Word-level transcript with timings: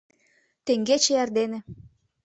—Теҥгече 0.65 1.13
эрдене. 1.23 1.59